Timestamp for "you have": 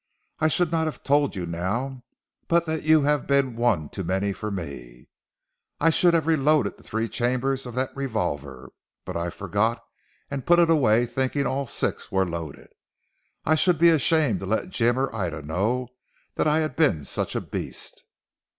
2.81-3.27